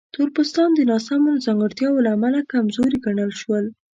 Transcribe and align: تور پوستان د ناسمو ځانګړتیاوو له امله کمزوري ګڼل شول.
تور 0.13 0.29
پوستان 0.35 0.69
د 0.75 0.79
ناسمو 0.91 1.31
ځانګړتیاوو 1.45 2.03
له 2.05 2.09
امله 2.15 2.39
کمزوري 2.51 2.97
ګڼل 3.05 3.31
شول. 3.41 3.65